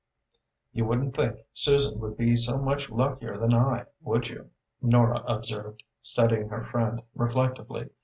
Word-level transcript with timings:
"You 0.71 0.85
wouldn't 0.85 1.15
think 1.15 1.41
Susan 1.53 1.99
would 1.99 2.17
be 2.17 2.35
so 2.35 2.57
much 2.57 2.89
luckier 2.89 3.37
than 3.37 3.53
I, 3.53 3.85
would 4.01 4.29
you?" 4.29 4.49
Nora 4.81 5.19
observed, 5.27 5.83
studying 6.01 6.49
her 6.49 6.63
friend 6.63 7.03
reflectively. 7.13 7.91